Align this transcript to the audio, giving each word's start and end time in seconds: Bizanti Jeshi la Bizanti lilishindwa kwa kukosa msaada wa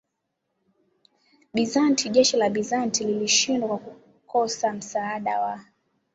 Bizanti 1.53 2.09
Jeshi 2.09 2.37
la 2.37 2.49
Bizanti 2.49 3.03
lilishindwa 3.03 3.67
kwa 3.67 3.77
kukosa 3.79 4.73
msaada 4.73 5.41
wa 5.41 5.65